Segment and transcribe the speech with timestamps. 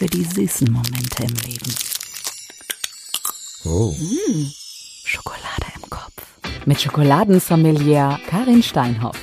[0.00, 1.74] für die süßen Momente im Leben.
[3.66, 3.92] Oh.
[3.92, 4.46] Mmh,
[5.04, 6.12] Schokolade im Kopf.
[6.64, 9.18] Mit Schokoladensommelier Karin Steinhoff.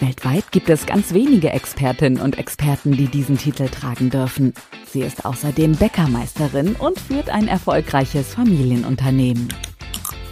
[0.00, 4.54] Weltweit gibt es ganz wenige Expertinnen und Experten, die diesen Titel tragen dürfen.
[4.90, 9.54] Sie ist außerdem Bäckermeisterin und führt ein erfolgreiches Familienunternehmen.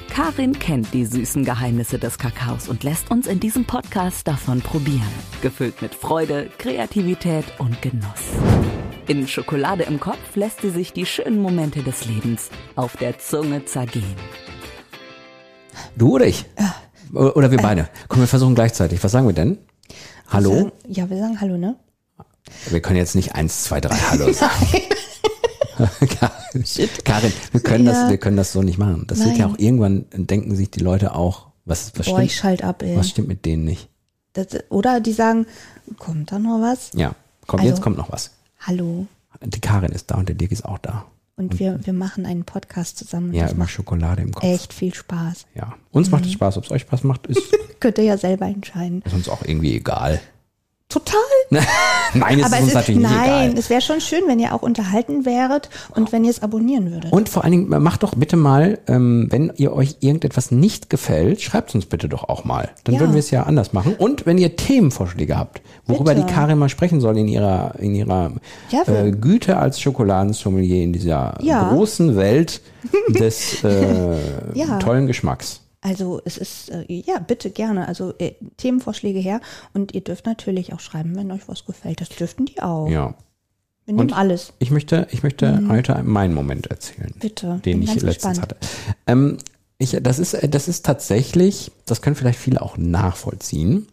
[0.08, 5.12] Karin kennt die süßen Geheimnisse des Kakaos und lässt uns in diesem Podcast davon probieren.
[5.42, 8.32] Gefüllt mit Freude, Kreativität und Genuss.
[9.10, 13.64] In Schokolade im Kopf lässt sie sich die schönen Momente des Lebens auf der Zunge
[13.64, 14.14] zergehen.
[15.96, 16.44] Du oder ich?
[17.12, 17.88] Oder wir beide.
[18.06, 19.02] Komm, wir versuchen gleichzeitig.
[19.02, 19.58] Was sagen wir denn?
[20.28, 20.54] Hallo?
[20.54, 21.74] Sagen, ja, wir sagen Hallo, ne?
[22.68, 24.54] Wir können jetzt nicht eins, zwei, drei Hallo sagen.
[27.04, 27.92] Karin, wir können Ja.
[28.02, 29.06] das, wir können das so nicht machen.
[29.08, 29.56] Das wird ja Nein.
[29.56, 32.96] auch irgendwann denken sich die Leute auch, was, was Boah, stimmt, ich schalt ab, ey.
[32.96, 33.88] was stimmt mit denen nicht?
[34.34, 35.46] Das, oder die sagen,
[35.98, 36.90] kommt da noch was?
[36.94, 37.16] Ja,
[37.48, 38.30] komm, Also- jetzt kommt noch was.
[38.60, 39.06] Hallo.
[39.42, 41.06] Die Karin ist da und der Dirk ist auch da.
[41.36, 43.32] Und wir, wir machen einen Podcast zusammen.
[43.32, 44.44] Ja, über macht Schokolade im Kopf.
[44.44, 45.46] echt viel Spaß.
[45.54, 45.74] Ja.
[45.90, 46.28] Uns macht Mhm.
[46.28, 47.42] es Spaß, ob es euch Spaß macht, ist,
[47.80, 49.00] Könnt ihr ja selber entscheiden.
[49.06, 50.20] ist uns auch irgendwie egal.
[50.90, 51.20] Total.
[52.14, 53.58] Nein, es Aber ist es uns ist, natürlich nicht nein, egal.
[53.58, 57.12] es wäre schon schön, wenn ihr auch unterhalten wäret und wenn ihr es abonnieren würdet.
[57.12, 61.40] Und vor allen Dingen, macht doch bitte mal, ähm, wenn ihr euch irgendetwas nicht gefällt,
[61.40, 62.70] schreibt uns bitte doch auch mal.
[62.84, 63.00] Dann Ja.
[63.02, 63.94] würden wir es ja anders machen.
[63.96, 66.26] Und wenn ihr Themenvorschläge habt, worüber Bitte.
[66.26, 68.32] die Karin mal sprechen soll in ihrer, in ihrer
[68.70, 71.70] Ja, äh, Güte als Schokoladensommelier in dieser Ja.
[71.70, 72.60] großen Welt
[73.08, 74.16] des äh,
[74.80, 75.60] tollen Geschmacks.
[75.82, 77.88] Also es ist, äh, ja, bitte gerne.
[77.88, 79.40] Also äh, Themenvorschläge her.
[79.72, 82.00] Und ihr dürft natürlich auch schreiben, wenn euch was gefällt.
[82.00, 82.88] Das dürften die auch.
[82.88, 83.14] Ja.
[83.86, 84.52] Wir nehmen Und- alles.
[84.58, 87.12] Ich möchte, ich möchte heute meinen Moment erzählen.
[87.14, 87.18] Mhm.
[87.20, 87.60] Bitte.
[87.64, 88.42] Den ich letztens gespannt.
[88.42, 88.56] hatte.
[89.06, 89.38] Ähm,
[89.78, 93.86] ich, das ist, das ist tatsächlich, das können vielleicht viele auch nachvollziehen.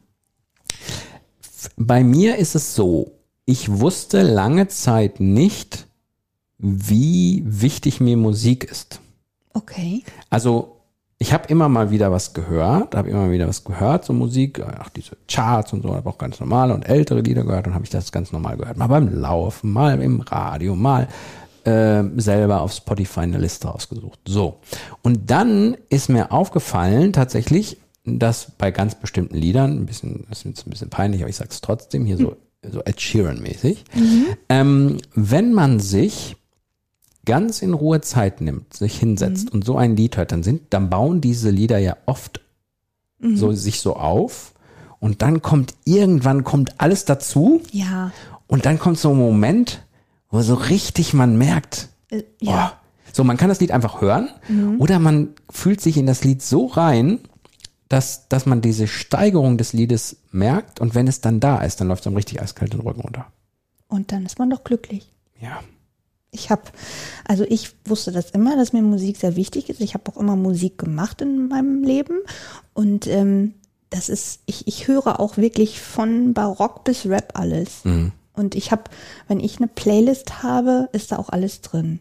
[1.77, 3.11] Bei mir ist es so,
[3.45, 5.87] ich wusste lange Zeit nicht,
[6.57, 8.99] wie wichtig mir Musik ist.
[9.53, 10.03] Okay.
[10.29, 10.76] Also
[11.19, 14.89] ich habe immer mal wieder was gehört, habe immer wieder was gehört, so Musik, auch
[14.89, 17.89] diese Charts und so, habe auch ganz normale und ältere Lieder gehört und habe ich
[17.89, 18.77] das ganz normal gehört.
[18.77, 21.07] Mal beim Laufen, mal im Radio, mal
[21.63, 24.19] äh, selber auf Spotify eine Liste ausgesucht.
[24.27, 24.59] So.
[25.01, 30.45] Und dann ist mir aufgefallen, tatsächlich, dass bei ganz bestimmten Liedern, ein bisschen, das ist
[30.45, 33.83] jetzt ein bisschen peinlich, aber ich sag's trotzdem, hier so, so Ed Sheeran-mäßig,
[34.49, 36.36] ähm, wenn man sich
[37.27, 40.89] ganz in Ruhe Zeit nimmt, sich hinsetzt und so ein Lied hört, dann sind, dann
[40.89, 42.41] bauen diese Lieder ja oft
[43.19, 44.53] so sich so auf
[44.99, 48.11] und dann kommt irgendwann kommt alles dazu Ja.
[48.47, 49.83] und dann kommt so ein Moment,
[50.31, 52.73] wo so richtig man merkt, Äh, ja.
[52.73, 54.29] oh, so man kann das Lied einfach hören
[54.79, 57.19] oder man fühlt sich in das Lied so rein,
[57.89, 61.87] dass, dass man diese Steigerung des Liedes merkt und wenn es dann da ist, dann
[61.87, 63.25] läuft es einem richtig eiskalt den Rücken runter.
[63.87, 65.09] Und dann ist man doch glücklich.
[65.41, 65.59] Ja.
[66.31, 66.63] Ich habe,
[67.25, 69.79] also ich wusste das immer, dass mir Musik sehr wichtig ist.
[69.81, 72.19] Ich habe auch immer Musik gemacht in meinem Leben.
[72.73, 73.53] Und ähm,
[73.89, 77.85] das ist, ich, ich höre auch wirklich von Barock bis Rap alles.
[77.85, 78.11] Mhm.
[78.33, 78.83] Und ich habe,
[79.27, 81.99] wenn ich eine Playlist habe, ist da auch alles drin.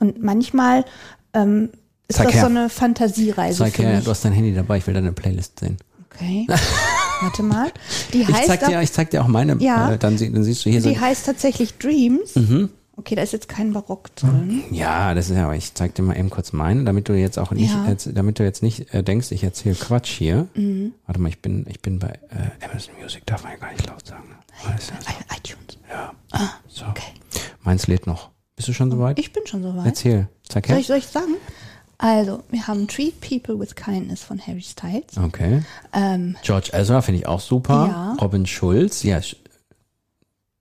[0.00, 0.84] Und manchmal
[1.32, 1.70] ähm,
[2.08, 2.24] ist Mhm.
[2.24, 2.40] Zeig das her.
[2.42, 5.78] so eine Fantasiereise Zeig her, du hast dein Handy dabei, ich will deine Playlist sehen.
[6.12, 6.46] Okay.
[7.22, 7.70] Warte mal.
[8.12, 9.92] Die Ich heißt, zeig dir, auch- ich zeig dir auch meine, Ja.
[9.92, 10.88] äh, dann, sie- dann siehst du hier so.
[10.90, 12.34] die heißt tatsächlich Dreams.
[12.34, 12.68] Mhm.
[12.96, 14.64] Okay, da ist jetzt kein Barock drin.
[14.70, 17.38] Ja, das ist ja, aber ich zeig dir mal eben kurz meinen, damit du jetzt
[17.38, 17.88] auch nicht, Ja.
[17.88, 20.46] jetzt, damit du jetzt nicht äh, denkst, ich erzähle Quatsch hier.
[20.54, 20.92] Mhm.
[21.06, 23.86] Warte mal, ich bin, ich bin bei äh, Amazon Music, darf man ja gar nicht
[23.86, 24.28] laut sagen.
[24.28, 24.74] Ne?
[24.74, 25.78] I- iTunes.
[25.90, 26.12] ja.
[26.68, 26.84] So.
[26.86, 27.12] Okay.
[27.62, 28.30] Meins lädt noch.
[28.56, 29.18] Bist du schon soweit?
[29.18, 29.86] Ich bin schon soweit.
[29.86, 30.28] Erzähl.
[30.46, 30.80] Zeig Soll her.
[30.80, 31.34] ich, soll ich sagen?
[31.98, 35.16] Also, wir haben Treat People with Kindness von Harry Styles.
[35.16, 35.62] Okay.
[35.92, 37.86] Ähm, George Ezra finde ich auch super.
[37.88, 38.16] Ja.
[38.20, 39.20] Robin Schulz, ja,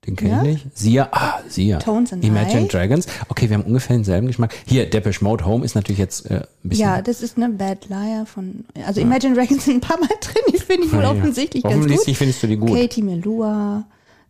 [0.08, 0.42] den kenne Ja.
[0.44, 0.78] ich nicht.
[0.78, 1.78] Sia, ah, Sia.
[1.80, 2.68] Tones and Imagine I.
[2.68, 3.06] Dragons.
[3.30, 4.56] Okay, wir haben ungefähr denselben Geschmack.
[4.66, 6.86] Hier, Depeche Mode Home ist natürlich jetzt äh, ein bisschen.
[6.88, 10.44] ja, das ist eine Bad Liar von, also Imagine Dragons sind ein paar Mal drin.
[10.54, 11.20] Ich finde ich wohl Ja, ja.
[11.20, 12.18] offensichtlich ganz Offensichtlich gut.
[12.18, 12.74] findest du die gut.
[12.80, 13.86] Katie Melua,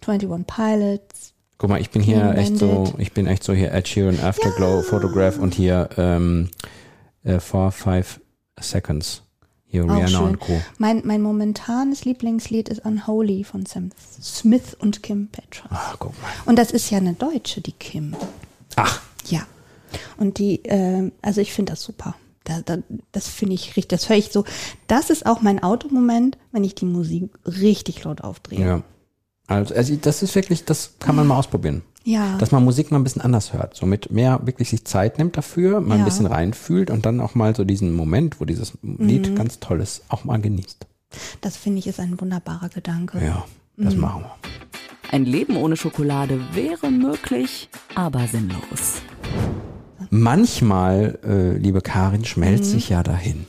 [0.06, 1.34] 21 Pilots.
[1.58, 2.94] Guck mal, ich bin hier Clean echt so, Bandit.
[2.98, 6.50] ich bin echt so hier Ed Sheeran Afterglow Photograph und hier ähm,
[7.24, 8.20] äh, Four, Five
[8.60, 9.22] Seconds.
[9.72, 10.22] Hier Auch Rihanna schön.
[10.28, 10.62] und Co.
[10.78, 13.90] Mein, mein momentanes Lieblingslied ist Unholy von Sam
[14.22, 15.70] Smith und Kim Petras.
[15.72, 16.30] Ach, guck mal.
[16.46, 18.16] Und das ist ja eine Deutsche, die Kim.
[18.76, 19.42] Ach, Ja.
[20.18, 22.16] Und die, ähm, also ich finde das super.
[22.44, 22.78] Da, da,
[23.12, 24.46] das finde ich richtig, das höre ich so.
[24.88, 28.60] Das ist auch mein Automoment, wenn ich die Musik richtig laut aufdrehe.
[28.66, 28.84] ja.
[29.48, 31.82] Also, also das ist wirklich, das kann man mal ausprobieren.
[32.04, 32.38] Ja.
[32.40, 33.76] Dass man Musik mal ein bisschen anders hört.
[33.76, 36.06] So mit mehr wirklich sich Zeit nimmt dafür, mal ein Ja.
[36.06, 38.98] bisschen reinfühlt und dann auch mal so diesen Moment, wo dieses Mhm.
[39.08, 40.88] Lied ganz toll ist, auch mal genießt.
[41.42, 43.24] Das finde ich ist ein wunderbarer Gedanke.
[43.24, 43.46] Ja,
[43.78, 44.00] das Mhm.
[44.02, 44.36] machen wir.
[45.12, 49.02] Ein Leben ohne Schokolade wäre möglich, aber sinnlos.
[50.10, 53.46] Manchmal, äh, liebe Karin, schmelzt sich ja dahin.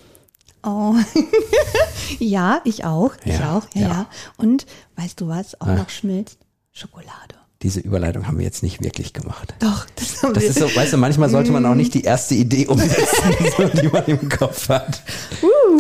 [0.63, 0.95] Oh.
[2.19, 3.13] ja, ich auch.
[3.25, 3.65] Ich Ja, auch.
[3.75, 3.89] Ja, ja.
[3.89, 4.07] ja,
[4.37, 4.67] Und
[4.97, 6.39] weißt du was auch noch schmilzt?
[6.73, 7.35] Schokolade.
[7.63, 9.55] Diese Überleitung haben wir jetzt nicht wirklich gemacht.
[9.61, 10.51] Doch, das haben Das wir.
[10.51, 13.35] ist so, weißt du, manchmal sollte man auch nicht die erste Idee umsetzen,
[13.83, 15.01] die man im Kopf hat.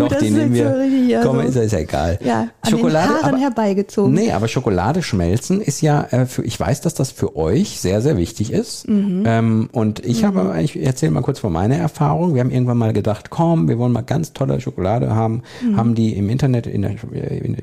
[0.08, 0.70] Doch, das ist nehmen wir.
[0.70, 2.18] so also- Komm, ist, ja- ist ja egal.
[2.24, 4.12] ja, an Schokolade, den Haaren aber, herbeigezogen.
[4.14, 8.00] Nee, aber Schokolade schmelzen ist ja äh, für, ich weiß, dass das für euch sehr,
[8.00, 8.88] sehr wichtig ist.
[8.88, 9.22] Mhm.
[9.26, 12.34] Ähm, und ich habe, ich erzähle mal kurz von meiner Erfahrung.
[12.34, 15.42] Wir haben irgendwann mal gedacht, komm, wir wollen mal ganz tolle Schokolade haben.
[15.76, 16.92] Haben die im Internet in der,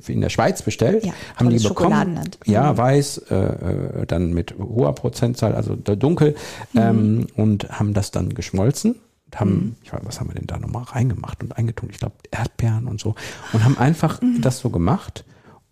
[0.07, 1.03] in, der Schweiz bestellt.
[1.03, 1.09] Mhm.
[1.09, 1.67] Ja, haben die bekommen.
[1.67, 2.39] Schokoladenland.
[2.45, 2.53] Mhm.
[2.53, 6.35] Ja, weiß, äh, äh, dann mit hoher Prozentzahl, also dunkel.
[6.73, 6.79] Mhm.
[6.79, 8.95] Ähm, und haben das dann geschmolzen.
[9.31, 11.89] Und haben, ich weiß, was haben wir denn da nochmal reingemacht und eingetun?
[11.91, 13.15] Ich glaube, Erdbeeren und so.
[13.53, 14.41] Und haben einfach Mhm.
[14.41, 15.23] das so gemacht.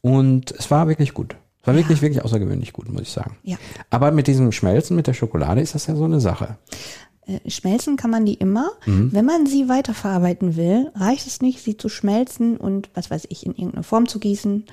[0.02, 1.36] Und es war wirklich gut.
[1.62, 3.36] Es war wirklich, wirklich außergewöhnlich gut, muss ich sagen.
[3.44, 3.58] Ja.
[3.90, 6.58] Aber mit diesem Schmelzen, mit der Schokolade ist das ja so eine Sache.
[7.26, 8.70] Äh, Schmelzen kann man die immer.
[8.86, 9.12] Mhm.
[9.12, 13.46] Wenn man sie weiterverarbeiten will, reicht es nicht, sie zu schmelzen und, was weiß ich,
[13.46, 14.66] in irgendeine Form zu gießen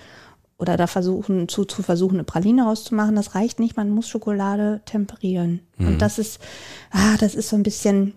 [0.58, 3.16] oder da versuchen, zu, zu versuchen, eine Praline rauszumachen.
[3.16, 3.76] Das reicht nicht.
[3.76, 5.60] Man muss Schokolade temperieren.
[5.78, 5.88] Mhm.
[5.88, 6.40] Und das ist,
[6.90, 8.14] ah, das ist so ein bisschen,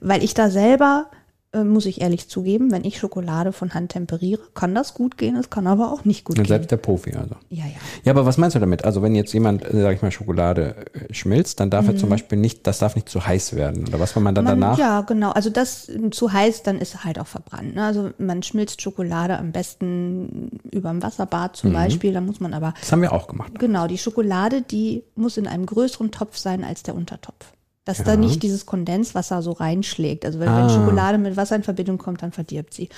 [0.00, 1.10] weil ich da selber,
[1.52, 5.36] äh, muss ich ehrlich zugeben, wenn ich Schokolade von Hand temperiere, kann das gut gehen,
[5.36, 6.48] es kann aber auch nicht gut Und gehen.
[6.48, 7.34] selbst der Profi also.
[7.50, 7.72] Ja, ja.
[8.04, 8.84] Ja, aber was meinst du damit?
[8.84, 12.08] Also wenn jetzt jemand, äh, sag ich mal, Schokolade äh, schmilzt, dann darf er zum
[12.08, 13.86] Beispiel nicht, das darf nicht zu heiß werden.
[13.86, 14.50] Oder was, wenn man dann Mhm.
[14.50, 15.30] Man, danach Ja, genau.
[15.32, 17.74] Also das zu heiß, dann ist er halt auch verbrannt.
[17.74, 17.84] Ne?
[17.84, 21.56] Also man schmilzt Schokolade am besten über dem Wasserbad Mhm.
[21.56, 22.12] zum Beispiel.
[22.12, 23.58] Da muss man aber, Das haben wir auch gemacht.
[23.58, 27.52] genau, die Schokolade, die muss in einem größeren Topf sein als der Untertopf.
[27.84, 30.24] Dass da nicht dieses Kondenswasser so reinschlägt.
[30.24, 30.60] Also wenn, Ah.
[30.62, 32.88] wenn Schokolade mit Wasser in Verbindung kommt, dann verdirbt sie.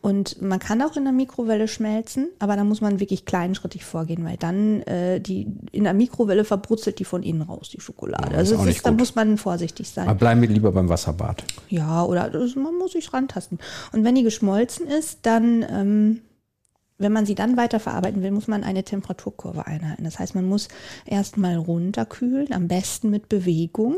[0.00, 4.24] Und man kann auch in der Mikrowelle schmelzen, aber da muss man wirklich kleinschrittig vorgehen,
[4.24, 8.32] weil dann äh, die in der Mikrowelle verbrutzelt die von innen raus, die Schokolade.
[8.32, 10.08] Ja, also ist, da muss man vorsichtig sein.
[10.08, 11.44] Aber bleiben wir lieber beim Wasserbad.
[11.68, 13.58] Ja, oder das, man muss sich rantasten.
[13.92, 16.22] Und wenn die geschmolzen ist, dann, ähm,
[16.98, 20.02] wenn man sie dann weiterverarbeiten will, muss man eine Temperaturkurve einhalten.
[20.02, 20.66] Das heißt, man muss
[21.06, 23.94] erstmal runterkühlen, am besten mit Bewegung.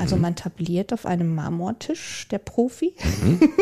[0.00, 2.94] Also man tabliert auf einem Marmortisch, der Profi.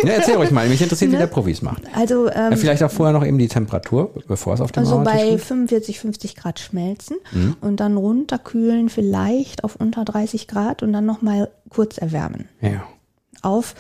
[0.03, 1.21] Ja, erzähl euch mal, mich interessiert, wie Ne?
[1.21, 1.83] der Profis macht.
[1.95, 4.97] Also, ähm, Ja, vielleicht auch vorher noch eben die Temperatur, bevor es auf dem also
[4.97, 5.45] Mauertisch bei liegt.
[5.45, 7.17] 45, 50 Grad schmelzen
[7.61, 12.49] und dann runterkühlen, vielleicht auf unter 30 Grad und dann nochmal kurz erwärmen.
[12.61, 12.87] Ja.
[13.47, 13.75] Auf.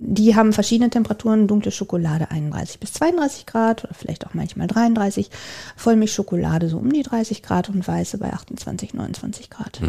[0.00, 1.48] Die haben verschiedene Temperaturen.
[1.48, 5.30] Dunkle Schokolade 31 bis 32 Grad oder vielleicht auch manchmal 33.
[5.76, 9.80] Vollmilchschokolade so um die 30 Grad und weiße bei 28, 29 Grad.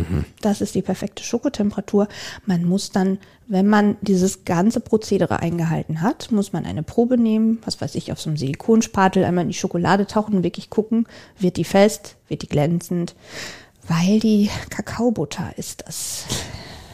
[0.41, 2.07] Das ist die perfekte Schokotemperatur.
[2.45, 7.59] Man muss dann, wenn man dieses ganze Prozedere eingehalten hat, muss man eine Probe nehmen,
[7.65, 11.07] was weiß ich, auf so einem Silikonspatel einmal in die Schokolade tauchen und wirklich gucken,
[11.37, 13.15] wird die fest, wird die glänzend,
[13.87, 16.25] weil die Kakaobutter ist das.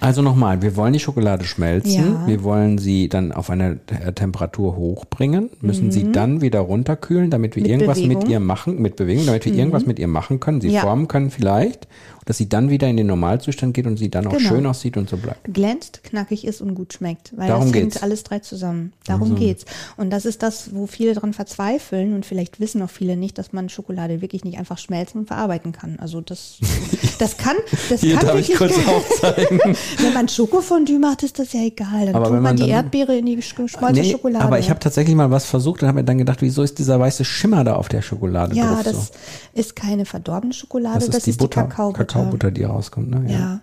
[0.06, 2.28] Also nochmal, wir wollen die Schokolade schmelzen, Ja.
[2.28, 7.56] wir wollen sie dann auf eine äh, Temperatur hochbringen, müssen sie dann wieder runterkühlen, damit
[7.56, 7.66] wir Mhm.
[7.66, 8.24] Mit irgendwas mit Bewegung.
[8.26, 8.32] Mhm.
[8.32, 10.82] ihr machen, mit Bewegung, damit wir irgendwas mit ihr machen können, sie Ja.
[10.82, 11.88] formen können vielleicht,
[12.26, 14.50] dass sie dann wieder in den Normalzustand geht und sie dann auch Genau.
[14.50, 15.52] schön aussieht und so bleibt.
[15.52, 17.34] glänzt, knackig ist und gut schmeckt.
[17.36, 18.04] Weil Darum das hängt geht's.
[18.04, 18.94] alles drei zusammen.
[19.08, 19.66] Darum geht's.
[19.98, 23.54] Und das ist das, wo viele dran verzweifeln und vielleicht wissen auch viele nicht, dass
[23.54, 25.98] man Schokolade wirklich nicht einfach schmelzen und verarbeiten kann.
[26.00, 26.58] Also das,
[27.20, 27.56] das kann,
[27.90, 29.60] das Hier kann darf ich kurz aufzeigen.
[30.02, 32.06] Wenn man Schokofondue macht, ist das ja egal.
[32.08, 34.46] Dann Aber tut man, die Erdbeere in die gesch- geschmolzene Nee, Schokolade.
[34.46, 37.00] aber ich habe tatsächlich mal was versucht und habe mir dann gedacht, wieso ist dieser
[37.00, 38.84] weiße Schimmer da auf der Schokolade ja, drauf?
[38.84, 39.14] das so?
[39.54, 42.06] ist keine verdorbene Schokolade, das ist die Butter, Kakaobutter.
[42.06, 43.10] Kakaobutter, die rauskommt.
[43.10, 43.32] Ne?
[43.32, 43.60] Ja.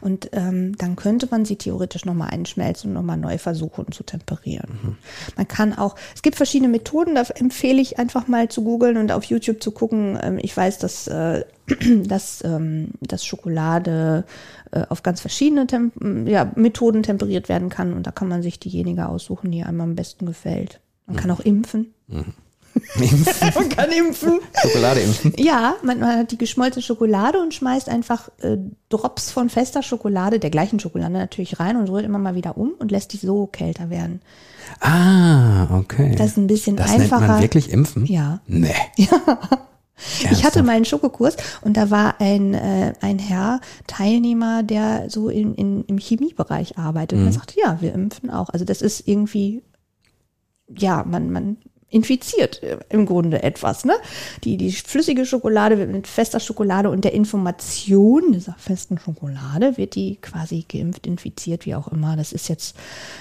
[0.00, 4.96] Und ähm, dann könnte man sie theoretisch nochmal einschmelzen und nochmal neu versuchen zu temperieren.
[5.36, 9.12] Man kann auch, es gibt verschiedene Methoden, da empfehle ich einfach mal zu googeln und
[9.12, 10.18] auf YouTube zu gucken.
[10.22, 11.44] Ähm, ich weiß, dass, äh,
[12.04, 14.24] dass, ähm, dass Schokolade
[14.70, 15.92] äh, auf ganz verschiedene Tem
[16.26, 19.94] ja, Methoden temperiert werden kann und da kann man sich diejenige aussuchen, die einem am
[19.94, 20.80] besten gefällt.
[21.06, 21.94] Man kann auch impfen.
[22.08, 24.40] man kann impfen.
[24.60, 25.32] Schokolade impfen.
[25.38, 28.58] Ja, man, man hat die geschmolzene Schokolade und schmeißt einfach äh,
[28.88, 32.72] Drops von fester Schokolade, der gleichen Schokolade natürlich rein und rührt immer mal wieder um
[32.78, 34.20] und lässt die so kälter werden.
[34.80, 36.14] Ah, okay.
[36.16, 37.28] Das ist ein bisschen das nennt einfacher.
[37.28, 38.04] man wirklich impfen?
[38.06, 38.40] Ja.
[38.46, 38.74] Nee.
[40.30, 45.28] Ich hatte mal einen Schokokurs und da war ein, äh, ein Herr Teilnehmer, der so
[45.28, 47.18] in, in, im Chemiebereich arbeitet.
[47.18, 48.50] Und er sagte, ja, wir impfen auch.
[48.50, 49.62] Also das ist irgendwie,
[50.68, 51.56] ja, man, man
[51.88, 53.84] infiziert äh, im Grunde etwas.
[53.84, 53.94] Ne?
[54.44, 59.94] Die, die flüssige Schokolade wird mit fester Schokolade und der Information dieser festen Schokolade wird
[59.94, 62.16] die quasi geimpft, infiziert, wie auch immer.
[62.16, 62.76] Das ist jetzt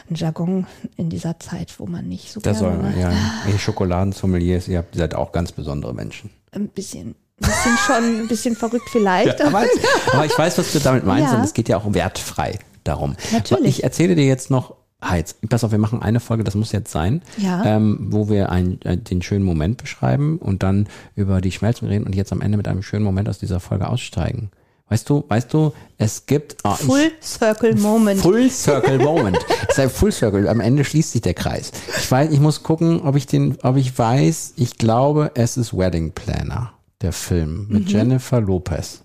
[0.09, 0.67] ein Jargon
[0.97, 3.13] in dieser Zeit, wo man nicht so Das soll man, ja.
[3.47, 6.31] Ihr Schokoladensommeliers, ihr habt, ihr seid auch ganz besondere Menschen.
[6.55, 9.39] Ein bisschen ein bisschen schon, ein bisschen verrückt vielleicht.
[9.39, 9.65] Ja, aber,
[10.13, 11.37] aber, ich weiß, was du damit meinst Ja.
[11.37, 13.15] und es geht ja auch wertfrei darum.
[13.33, 13.79] Natürlich.
[13.79, 16.71] Ich erzähle dir jetzt noch, ah, jetzt, pass auf, wir machen eine Folge, das muss
[16.71, 17.65] jetzt sein, Ja.
[17.65, 22.05] ähm, wo wir ein, äh, den schönen Moment beschreiben und dann über die Schmelzung reden
[22.05, 24.49] und jetzt am Ende mit einem schönen Moment aus dieser Folge aussteigen.
[24.87, 28.21] Weißt du, weißt du, es gibt ich- Full Circle Moment.
[28.21, 29.37] Full Circle Moment.
[29.63, 30.47] Es ist ein Full Circle.
[30.47, 31.71] Am Ende schließt sich der Kreis.
[31.97, 34.53] Ich weiß, ich muss gucken, ob ich den, ob ich weiß.
[34.57, 39.01] Ich glaube, es ist Wedding Planner, der Film mit Jennifer Lopez.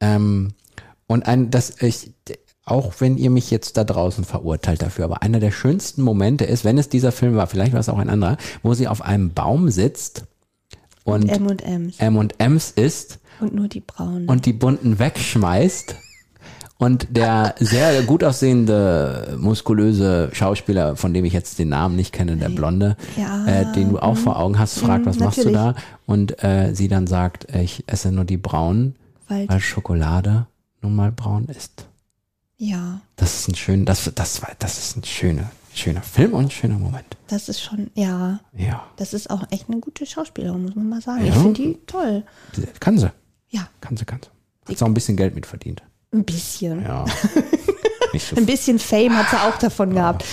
[0.00, 0.48] Ähm,
[1.06, 2.12] und ein, das ich,
[2.66, 6.64] auch wenn ihr mich jetzt da draußen verurteilt dafür, aber einer der schönsten Momente ist,
[6.64, 9.32] wenn es dieser Film war, vielleicht war es auch ein anderer, wo sie auf einem
[9.32, 10.24] Baum sitzt
[11.06, 11.98] und M&M's.
[11.98, 14.28] M&M's isst Und nur die braunen.
[14.28, 15.94] und die bunten wegschmeißt
[16.78, 22.36] und der sehr gut aussehende, muskulöse Schauspieler, von dem ich jetzt den Namen nicht kenne,
[22.36, 25.74] der Blonde, Ja, äh, den du auch vor Augen hast, fragt, was machst du natürlich.
[25.76, 25.82] da?
[26.04, 28.94] Und äh, sie dann sagt, ich esse nur die braunen,
[29.28, 30.46] Weil- weil Schokolade
[30.82, 31.86] nun mal braun ist.
[32.58, 36.50] ja, Das ist ein schön, das, das, das ist ein schöner, schöner Film und ein
[36.50, 37.16] schöner Moment.
[37.28, 41.00] das ist schon, ja, Ja, das ist auch echt eine gute Schauspielerin, muss man mal
[41.00, 41.24] sagen.
[41.26, 41.32] Ja.
[41.34, 42.24] Ich finde die toll.
[42.80, 43.12] kann sie,
[43.48, 44.30] Ja, kann sie, kann sie.
[44.70, 45.82] Hat sie auch ein bisschen Geld mit verdient.
[46.12, 46.82] Ein bisschen.
[46.82, 47.04] Ja.
[48.18, 50.24] So Ein bisschen Fame hat sie auch davon gehabt.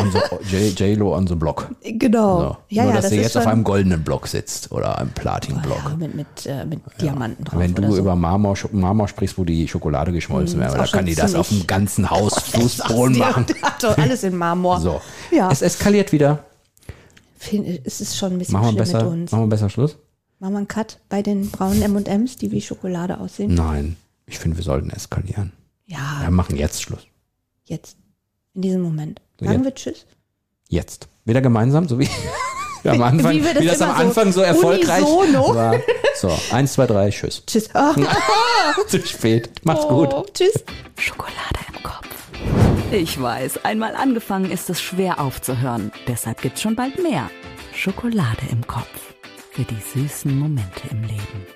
[0.00, 0.18] on the,
[0.56, 1.68] J- J-Lo on the Block.
[1.82, 2.40] Genau.
[2.40, 2.56] So.
[2.70, 5.10] Ja, Nur, ja, dass das sie ist jetzt auf einem goldenen Block sitzt oder einem
[5.10, 5.82] Platin-Block.
[5.90, 7.58] ja, mit, mit, äh, mit Diamanten drauf.
[7.60, 7.98] Wenn du so.
[7.98, 11.50] über Marmor, Marmor sprichst, wo die Schokolade geschmolzen wäre, ist da kann die das auf
[11.50, 13.44] dem ganzen Haus Fußboden Ja, machen.
[13.98, 14.80] alles in Marmor.
[14.80, 15.02] So.
[15.30, 16.42] Ja, Es eskaliert wieder.
[17.84, 19.32] Es ist schon ein bisschen Machen wir besser, mit uns.
[19.32, 19.98] machen wir besser Schluss?
[20.38, 23.52] Machen wir einen Cut bei den braunen M&M's, die wie Schokolade aussehen?
[23.52, 23.96] Nein.
[24.26, 25.52] Ich finde, wir sollten eskalieren.
[25.86, 27.06] Ja, Wir machen jetzt Schluss.
[27.64, 27.96] jetzt.
[28.54, 29.20] In diesem Moment.
[29.38, 29.64] Sagen jetzt.
[29.64, 30.06] wir Tschüss.
[30.68, 31.08] Jetzt.
[31.24, 32.08] Wieder gemeinsam, so wie,
[32.82, 35.54] wie am Anfang, wie wir das wie das am immer so Anfang so erfolgreich unisono.
[35.54, 35.78] war.
[36.16, 37.42] So, eins, zwei, drei, tschüss.
[37.46, 37.68] Tschüss.
[37.74, 37.94] Ah.
[38.88, 39.50] Zu spät.
[39.64, 40.12] Macht's gut.
[40.12, 40.64] Oh, tschüss.
[40.98, 42.08] Schokolade im Kopf.
[42.90, 45.92] Ich weiß, einmal angefangen ist es schwer aufzuhören.
[46.08, 47.30] Deshalb gibt's schon bald mehr.
[47.74, 49.14] Schokolade im Kopf.
[49.52, 51.46] Für die süßen Momente im Leben.